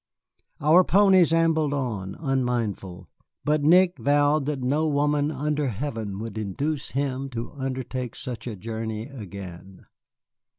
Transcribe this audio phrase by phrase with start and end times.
[0.59, 3.07] Our ponies ambled on, unmindful;
[3.45, 8.55] but Nick vowed that no woman under heaven would induce him to undertake such a
[8.55, 9.85] journey again.